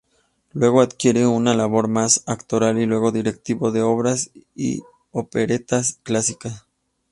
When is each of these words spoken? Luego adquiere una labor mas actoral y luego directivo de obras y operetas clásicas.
Luego 0.53 0.81
adquiere 0.81 1.27
una 1.27 1.53
labor 1.53 1.87
mas 1.87 2.23
actoral 2.25 2.79
y 2.79 2.87
luego 2.87 3.11
directivo 3.11 3.69
de 3.71 3.83
obras 3.83 4.31
y 4.55 4.81
operetas 5.11 5.99
clásicas. 6.01 6.65